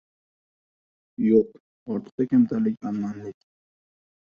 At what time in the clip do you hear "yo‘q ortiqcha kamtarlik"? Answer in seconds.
1.25-2.81